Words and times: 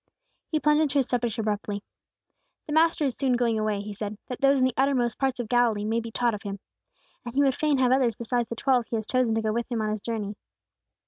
He 0.49 0.59
plunged 0.59 0.81
into 0.81 0.97
his 0.97 1.07
subject 1.07 1.37
abruptly. 1.37 1.83
"The 2.65 2.73
Master 2.73 3.05
is 3.05 3.15
soon 3.15 3.33
going 3.33 3.59
away," 3.59 3.81
he 3.81 3.93
said, 3.93 4.17
"that 4.29 4.41
those 4.41 4.57
in 4.57 4.65
the 4.65 4.73
uttermost 4.75 5.19
parts 5.19 5.39
of 5.39 5.47
Galilee 5.47 5.85
may 5.85 5.99
be 5.99 6.09
taught 6.09 6.33
of 6.33 6.41
Him. 6.41 6.57
And 7.23 7.35
He 7.35 7.43
would 7.43 7.53
fain 7.53 7.77
have 7.77 7.91
others 7.91 8.15
beside 8.15 8.47
the 8.47 8.55
twelve 8.55 8.87
He 8.87 8.95
has 8.95 9.05
chosen 9.05 9.35
to 9.35 9.43
go 9.43 9.53
with 9.53 9.71
Him 9.71 9.79
on 9.79 9.91
His 9.91 10.01
journey." 10.01 10.37